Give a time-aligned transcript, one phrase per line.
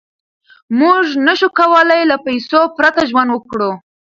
[0.79, 3.71] موږ نشو کولای له پیسو پرته ژوند وکړو.